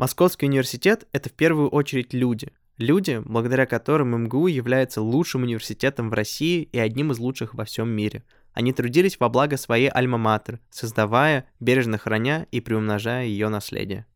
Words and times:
Московский 0.00 0.46
университет— 0.46 1.06
это 1.12 1.28
в 1.28 1.32
первую 1.34 1.68
очередь 1.68 2.14
люди. 2.14 2.52
Люди, 2.78 3.20
благодаря 3.22 3.66
которым 3.66 4.18
МГУ 4.24 4.46
является 4.46 5.02
лучшим 5.02 5.42
университетом 5.42 6.08
в 6.08 6.14
России 6.14 6.62
и 6.62 6.78
одним 6.78 7.12
из 7.12 7.18
лучших 7.18 7.52
во 7.52 7.66
всем 7.66 7.90
мире. 7.90 8.24
Они 8.54 8.72
трудились 8.72 9.20
во 9.20 9.28
благо 9.28 9.58
своей 9.58 9.90
альма-матер, 9.90 10.58
создавая, 10.70 11.44
бережно 11.60 11.98
храня 11.98 12.46
и 12.50 12.60
приумножая 12.60 13.26
ее 13.26 13.50
наследие. 13.50 14.06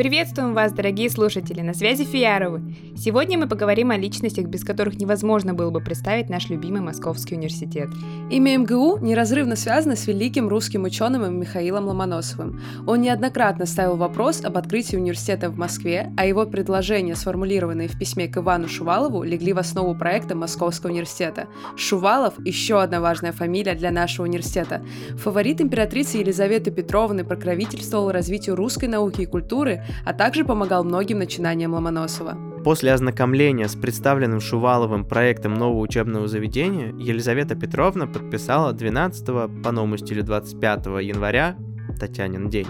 Приветствуем 0.00 0.54
вас, 0.54 0.72
дорогие 0.72 1.10
слушатели, 1.10 1.60
на 1.60 1.74
связи 1.74 2.06
Фияровы. 2.06 2.62
Сегодня 2.96 3.36
мы 3.36 3.46
поговорим 3.46 3.90
о 3.90 3.98
личностях, 3.98 4.46
без 4.46 4.64
которых 4.64 4.98
невозможно 4.98 5.52
было 5.52 5.68
бы 5.68 5.82
представить 5.82 6.30
наш 6.30 6.48
любимый 6.48 6.80
Московский 6.80 7.34
университет. 7.34 7.90
Имя 8.30 8.56
МГУ 8.56 8.96
неразрывно 9.02 9.56
связано 9.56 9.96
с 9.96 10.06
великим 10.06 10.48
русским 10.48 10.84
ученым 10.84 11.38
Михаилом 11.38 11.84
Ломоносовым. 11.84 12.62
Он 12.86 13.02
неоднократно 13.02 13.66
ставил 13.66 13.96
вопрос 13.96 14.42
об 14.42 14.56
открытии 14.56 14.96
университета 14.96 15.50
в 15.50 15.58
Москве, 15.58 16.10
а 16.16 16.24
его 16.24 16.46
предложения, 16.46 17.14
сформулированные 17.14 17.88
в 17.88 17.98
письме 17.98 18.26
к 18.26 18.38
Ивану 18.38 18.68
Шувалову, 18.68 19.22
легли 19.22 19.52
в 19.52 19.58
основу 19.58 19.94
проекта 19.94 20.34
Московского 20.34 20.92
университета. 20.92 21.46
Шувалов– 21.76 22.38
еще 22.46 22.80
одна 22.80 23.02
важная 23.02 23.32
фамилия 23.32 23.74
для 23.74 23.90
нашего 23.90 24.24
университета. 24.24 24.80
Фаворит 25.18 25.60
императрицы 25.60 26.16
Елизаветы 26.16 26.70
Петровны 26.70 27.22
покровительствовал 27.22 28.10
развитию 28.10 28.56
русской 28.56 28.86
науки 28.86 29.20
и 29.20 29.26
культуры, 29.26 29.84
а 30.04 30.12
также 30.12 30.44
помогал 30.44 30.84
многим 30.84 31.18
начинаниям 31.18 31.74
Ломоносова. 31.74 32.36
После 32.64 32.92
ознакомления 32.92 33.68
с 33.68 33.74
представленным 33.74 34.40
Шуваловым 34.40 35.06
проектом 35.06 35.54
нового 35.54 35.80
учебного 35.80 36.28
заведения 36.28 36.88
Елизавета 36.88 37.54
Петровна 37.54 38.06
подписала 38.06 38.72
12 38.72 39.26
по 39.62 39.72
новому 39.72 39.96
стилю 39.96 40.22
25 40.24 40.86
января, 41.02 41.56
Татьянин 41.98 42.50
день, 42.50 42.66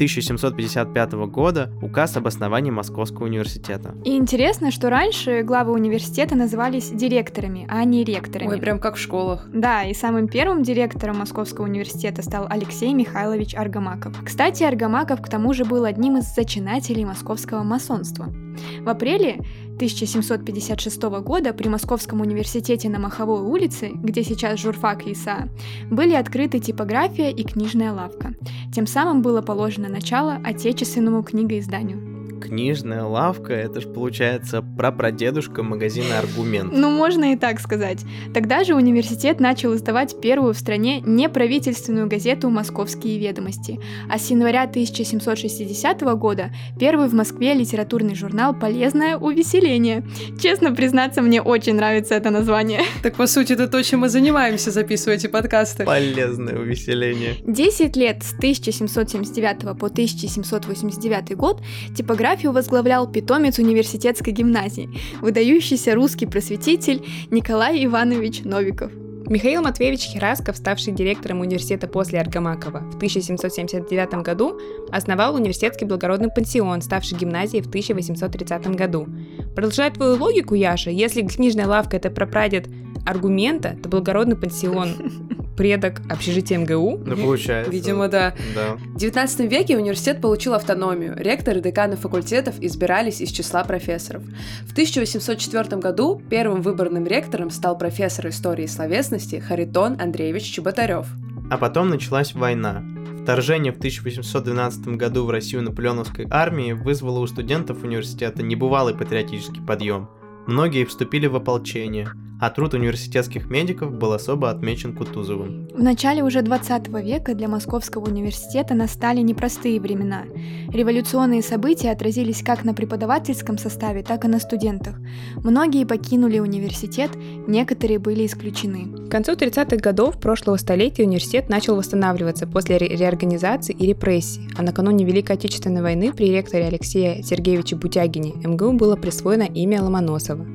1755 0.00 1.12
года 1.28 1.70
указ 1.82 2.16
об 2.16 2.26
основании 2.26 2.70
Московского 2.70 3.26
университета. 3.26 3.94
И 4.02 4.16
интересно, 4.16 4.70
что 4.70 4.88
раньше 4.88 5.42
главы 5.42 5.74
университета 5.74 6.34
назывались 6.34 6.88
директорами, 6.88 7.66
а 7.68 7.84
не 7.84 8.02
ректорами. 8.02 8.48
Ой, 8.48 8.58
прям 8.60 8.78
как 8.80 8.94
в 8.94 8.98
школах. 8.98 9.46
Да, 9.52 9.84
и 9.84 9.92
самым 9.92 10.26
первым 10.26 10.62
директором 10.62 11.18
Московского 11.18 11.66
университета 11.66 12.22
стал 12.22 12.46
Алексей 12.48 12.94
Михайлович 12.94 13.54
Аргамаков. 13.54 14.16
Кстати, 14.24 14.62
Аргамаков 14.62 15.20
к 15.20 15.28
тому 15.28 15.52
же 15.52 15.66
был 15.66 15.84
одним 15.84 16.16
из 16.16 16.34
зачинателей 16.34 17.04
московского 17.04 17.62
масонства. 17.62 18.32
В 18.80 18.88
апреле 18.88 19.40
1756 19.80 21.02
года 21.22 21.54
при 21.54 21.68
Московском 21.68 22.20
университете 22.20 22.90
на 22.90 22.98
Маховой 22.98 23.40
улице, 23.40 23.90
где 23.94 24.22
сейчас 24.22 24.60
журфак 24.60 25.06
ИСА, 25.06 25.48
были 25.90 26.14
открыты 26.14 26.58
типография 26.58 27.30
и 27.30 27.42
книжная 27.44 27.92
лавка. 27.92 28.34
Тем 28.72 28.86
самым 28.86 29.22
было 29.22 29.42
положено 29.42 29.88
начало 29.88 30.38
отечественному 30.44 31.22
книгоизданию. 31.22 32.09
Книжная 32.50 33.04
лавка, 33.04 33.52
это 33.52 33.80
же 33.80 33.86
получается 33.86 34.60
прапрадедушка 34.60 35.62
магазина 35.62 36.18
«Аргумент». 36.18 36.72
Ну, 36.72 36.90
можно 36.90 37.32
и 37.32 37.36
так 37.36 37.60
сказать. 37.60 38.00
Тогда 38.34 38.64
же 38.64 38.74
университет 38.74 39.38
начал 39.38 39.72
издавать 39.76 40.20
первую 40.20 40.52
в 40.52 40.58
стране 40.58 41.00
неправительственную 41.00 42.08
газету 42.08 42.50
«Московские 42.50 43.20
ведомости», 43.20 43.78
а 44.10 44.18
с 44.18 44.28
января 44.32 44.64
1760 44.64 46.00
года 46.16 46.50
первый 46.76 47.06
в 47.06 47.14
Москве 47.14 47.54
литературный 47.54 48.16
журнал 48.16 48.52
«Полезное 48.52 49.16
увеселение». 49.16 50.02
Честно 50.42 50.74
признаться, 50.74 51.22
мне 51.22 51.40
очень 51.40 51.76
нравится 51.76 52.16
это 52.16 52.30
название. 52.30 52.80
Так, 53.04 53.14
по 53.14 53.28
сути, 53.28 53.52
это 53.52 53.68
то, 53.68 53.80
чем 53.84 54.00
мы 54.00 54.08
занимаемся, 54.08 54.72
записывая 54.72 55.16
эти 55.16 55.28
подкасты. 55.28 55.84
Полезное 55.84 56.58
увеселение. 56.58 57.36
Десять 57.46 57.96
лет 57.96 58.24
с 58.24 58.34
1779 58.34 59.78
по 59.78 59.86
1789 59.86 61.36
год 61.36 61.62
типография 61.94 62.39
типографию 62.40 62.52
возглавлял 62.52 63.10
питомец 63.10 63.58
университетской 63.58 64.32
гимназии, 64.32 64.88
выдающийся 65.20 65.94
русский 65.94 66.26
просветитель 66.26 67.02
Николай 67.30 67.84
Иванович 67.84 68.44
Новиков. 68.44 68.90
Михаил 69.28 69.62
Матвеевич 69.62 70.06
Херасков, 70.06 70.56
ставший 70.56 70.94
директором 70.94 71.40
университета 71.40 71.86
после 71.86 72.18
Аргамакова, 72.18 72.80
в 72.92 72.96
1779 72.96 74.22
году 74.24 74.58
основал 74.90 75.34
университетский 75.34 75.84
благородный 75.84 76.30
пансион, 76.30 76.80
ставший 76.80 77.18
гимназией 77.18 77.62
в 77.62 77.68
1830 77.68 78.68
году. 78.68 79.06
Продолжая 79.54 79.90
твою 79.90 80.16
логику, 80.16 80.54
Яша, 80.54 80.90
если 80.90 81.22
книжная 81.22 81.66
лавка 81.66 81.98
это 81.98 82.10
прапрадед 82.10 82.68
аргумента, 83.06 83.76
то 83.82 83.88
благородный 83.88 84.36
пансион 84.36 84.88
предок 85.60 86.00
общежития 86.08 86.56
МГУ. 86.56 87.02
Ну, 87.04 87.16
получается. 87.18 87.70
Видимо, 87.70 88.08
да. 88.08 88.34
Да. 88.54 88.76
В 88.76 88.96
19 88.96 89.40
веке 89.40 89.76
университет 89.76 90.22
получил 90.22 90.54
автономию. 90.54 91.14
Ректоры 91.18 91.58
и 91.58 91.62
деканы 91.62 91.96
факультетов 91.96 92.54
избирались 92.62 93.20
из 93.20 93.30
числа 93.30 93.62
профессоров. 93.64 94.22
В 94.66 94.72
1804 94.72 95.76
году 95.76 96.22
первым 96.30 96.62
выборным 96.62 97.06
ректором 97.06 97.50
стал 97.50 97.76
профессор 97.76 98.28
истории 98.28 98.64
и 98.64 98.68
словесности 98.68 99.36
Харитон 99.36 100.00
Андреевич 100.00 100.44
Чеботарев. 100.44 101.06
А 101.50 101.58
потом 101.58 101.90
началась 101.90 102.32
война. 102.32 102.82
Вторжение 103.22 103.74
в 103.74 103.76
1812 103.76 104.96
году 104.96 105.26
в 105.26 105.30
Россию 105.30 105.64
наполеоновской 105.64 106.26
армии 106.30 106.72
вызвало 106.72 107.18
у 107.18 107.26
студентов 107.26 107.82
университета 107.82 108.42
небывалый 108.42 108.94
патриотический 108.94 109.60
подъем. 109.60 110.08
Многие 110.46 110.86
вступили 110.86 111.26
в 111.26 111.36
ополчение– 111.36 112.08
а 112.40 112.50
труд 112.50 112.74
университетских 112.74 113.50
медиков 113.50 113.92
был 113.92 114.12
особо 114.12 114.50
отмечен 114.50 114.94
Кутузовым. 114.94 115.68
В 115.74 115.82
начале 115.82 116.22
уже 116.22 116.42
20 116.42 116.88
века 117.04 117.34
для 117.34 117.48
Московского 117.48 118.06
университета 118.06 118.74
настали 118.74 119.20
непростые 119.20 119.80
времена. 119.80 120.24
Революционные 120.72 121.42
события 121.42 121.90
отразились 121.90 122.42
как 122.42 122.64
на 122.64 122.74
преподавательском 122.74 123.58
составе, 123.58 124.02
так 124.02 124.24
и 124.24 124.28
на 124.28 124.40
студентах. 124.40 124.96
Многие 125.36 125.84
покинули 125.84 126.38
университет, 126.38 127.10
некоторые 127.46 127.98
были 127.98 128.26
исключены. 128.26 129.08
К 129.08 129.10
концу 129.10 129.32
30-х 129.32 129.76
годов 129.76 130.18
прошлого 130.20 130.56
столетия 130.56 131.04
университет 131.04 131.48
начал 131.48 131.76
восстанавливаться 131.76 132.46
после 132.46 132.76
ре- 132.78 132.88
реорганизации 132.88 133.74
и 133.74 133.86
репрессий, 133.86 134.48
а 134.56 134.62
накануне 134.62 135.04
Великой 135.04 135.36
Отечественной 135.36 135.82
войны 135.82 136.12
при 136.12 136.30
ректоре 136.30 136.64
Алексея 136.64 137.22
Сергеевича 137.22 137.76
Бутягине 137.76 138.32
МГУ 138.44 138.72
было 138.72 138.96
присвоено 138.96 139.42
имя 139.42 139.82
Ломоносова. 139.82 140.46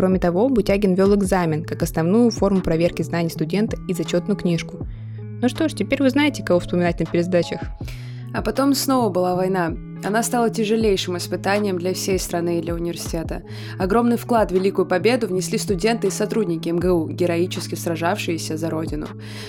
Кроме 0.00 0.18
того, 0.18 0.48
Бутягин 0.48 0.94
вел 0.94 1.14
экзамен 1.14 1.62
как 1.62 1.82
основную 1.82 2.30
форму 2.30 2.62
проверки 2.62 3.02
знаний 3.02 3.28
студента 3.28 3.76
и 3.86 3.92
зачетную 3.92 4.34
книжку. 4.34 4.86
Ну 5.42 5.46
что 5.50 5.68
ж, 5.68 5.74
теперь 5.74 6.02
вы 6.02 6.08
знаете, 6.08 6.42
кого 6.42 6.58
вспоминать 6.58 6.98
на 7.00 7.04
пересдачах. 7.04 7.60
А 8.32 8.42
потом 8.42 8.74
снова 8.74 9.08
была 9.08 9.34
война. 9.34 9.72
Она 10.02 10.22
стала 10.22 10.48
тяжелейшим 10.48 11.18
испытанием 11.18 11.78
для 11.78 11.92
всей 11.92 12.18
страны 12.18 12.58
и 12.58 12.62
для 12.62 12.74
университета. 12.74 13.42
Огромный 13.78 14.16
вклад 14.16 14.50
в 14.50 14.54
Великую 14.54 14.86
Победу 14.86 15.26
внесли 15.26 15.58
студенты 15.58 16.06
и 16.06 16.10
сотрудники 16.10 16.70
МГУ, 16.70 17.10
героически 17.10 17.74
сражавшиеся 17.74 18.56
за 18.56 18.70
Родину. 18.70 19.08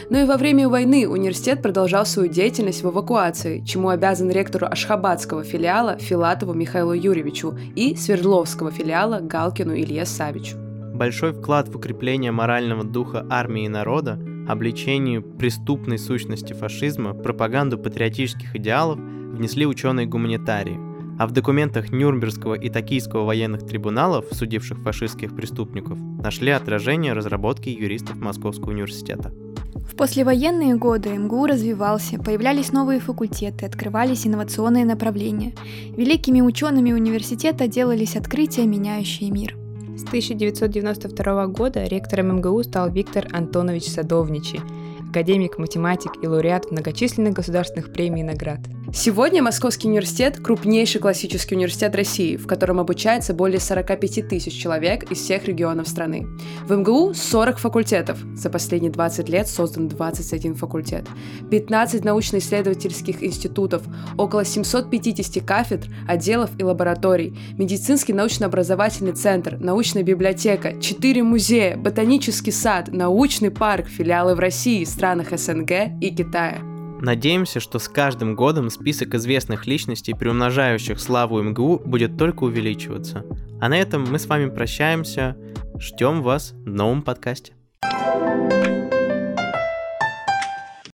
Но 0.10 0.20
и 0.20 0.26
во 0.26 0.36
время 0.36 0.68
войны 0.68 1.08
университет 1.08 1.62
продолжал 1.62 2.06
свою 2.06 2.30
деятельность 2.30 2.84
в 2.84 2.90
эвакуации, 2.90 3.64
чему 3.66 3.90
обязан 3.90 4.30
ректору 4.30 4.68
Ашхабадского 4.68 5.44
филиала 5.44 5.98
Филатову 5.98 6.54
Михаилу 6.54 6.94
Юрьевичу 6.94 7.58
и 7.76 7.96
Свердловского 7.96 8.72
филиала 8.72 9.20
Галкину 9.22 9.74
Илье 9.74 10.06
Савичу. 10.06 10.58
Большой 10.94 11.32
вклад 11.32 11.70
в 11.70 11.78
укрепление 11.78 12.32
морального 12.32 12.84
духа 12.84 13.26
армии 13.30 13.66
и 13.66 13.70
народа, 13.70 14.20
обличению 14.48 15.24
преступной 15.24 15.98
сущности 15.98 16.54
фашизма, 16.54 17.14
пропаганду 17.14 17.78
патриотических 17.78 18.56
идеалов– 18.56 19.00
внесли 19.32 19.66
ученые-гуманитарии, 19.66 20.80
а 21.18 21.28
в 21.28 21.32
документах 21.32 21.92
Нюрнбергского 21.92 22.56
и 22.56 22.70
Токийского 22.70 23.26
военных 23.26 23.66
трибуналов, 23.66 24.26
судивших 24.32 24.80
фашистских 24.80 25.36
преступников, 25.36 25.98
нашли 26.00 26.52
отражение 26.52 27.14
разработки 27.14 27.70
юристов 27.70 28.18
Московского 28.18 28.70
университета. 28.70 29.34
В 29.76 29.96
послевоенные 29.96 30.76
годы 30.76 31.10
МГУ 31.10 31.48
развивался, 31.48 32.18
появлялись 32.18 32.72
новые 32.72 33.00
факультеты, 33.00 33.66
открывались 33.66 34.26
инновационные 34.26 34.86
направления. 34.86 35.54
Великими 35.96 36.42
учеными 36.42 36.92
университета 36.92 37.68
делались 37.68 38.16
открытия, 38.16 38.66
меняющие 38.66 39.32
мир. 39.32 39.61
С 40.02 40.04
1992 40.04 41.46
года 41.48 41.84
ректором 41.84 42.38
МГУ 42.38 42.64
стал 42.64 42.90
Виктор 42.90 43.28
Антонович 43.32 43.84
Садовничий, 43.84 44.60
академик, 45.08 45.60
математик 45.60 46.14
и 46.24 46.28
лауреат 46.28 46.72
многочисленных 46.72 47.36
государственных 47.36 47.94
премий 47.94 48.22
и 48.22 48.26
наград. 48.26 48.62
Сегодня 48.94 49.42
Московский 49.42 49.88
университет– 49.88 50.40
крупнейший 50.44 51.00
классический 51.00 51.56
университет 51.56 51.96
России, 51.96 52.36
в 52.36 52.46
котором 52.46 52.78
обучается 52.78 53.34
более 53.34 53.62
45 53.62 54.28
тысяч 54.28 54.54
человек 54.54 55.10
из 55.10 55.20
всех 55.20 55.46
регионов 55.46 55.88
страны. 55.88 56.28
В 56.68 56.76
МГУ 56.76 57.14
40 57.14 57.58
факультетов, 57.58 58.20
за 58.36 58.50
последние 58.50 58.92
20 58.92 59.30
лет 59.30 59.48
создан 59.48 59.88
21 59.88 60.56
факультет, 60.56 61.06
15 61.50 62.04
научно-исследовательских 62.04 63.24
институтов, 63.24 63.82
около 64.18 64.44
750 64.44 65.44
кафедр, 65.46 65.88
отделов 66.06 66.50
и 66.60 66.64
лабораторий, 66.64 67.34
медицинский 67.58 68.14
научно-образовательный 68.14 69.14
центр, 69.14 69.58
научная 69.58 70.04
библиотека, 70.04 70.80
4 70.82 71.24
музея, 71.24 71.78
ботанический 71.78 72.52
сад, 72.52 72.90
научный 72.92 73.52
парк, 73.52 73.88
филиалы 73.88 74.36
в 74.36 74.40
России, 74.40 74.84
странах 74.84 75.30
СНГ 75.32 75.72
и 76.02 76.10
Китая. 76.14 76.71
Надеемся, 77.02 77.60
что 77.60 77.80
с 77.80 77.90
каждым 77.90 78.36
годом 78.36 78.70
список 78.70 79.16
известных 79.16 79.66
личностей, 79.66 80.14
приумножающих 80.14 81.00
славу 81.00 81.42
МГУ, 81.42 81.82
будет 81.84 82.16
только 82.16 82.44
увеличиваться. 82.44 83.26
А 83.60 83.70
на 83.70 83.78
этом 83.78 84.06
мы 84.10 84.20
с 84.20 84.28
вами 84.28 84.50
прощаемся. 84.50 85.36
Ждем 85.80 86.22
вас 86.22 86.52
в 86.52 86.70
новом 86.70 87.02
подкасте. 87.02 87.54
thank 87.84 88.68
you 88.68 88.81